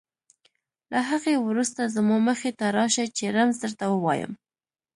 له 0.91 0.99
هغې 1.09 1.35
وروسته 1.47 1.91
زما 1.95 2.17
مخې 2.27 2.51
ته 2.59 2.65
راشه 2.77 3.05
چې 3.17 3.25
رمز 3.35 3.55
درته 3.63 3.85
ووایم. 3.89 4.31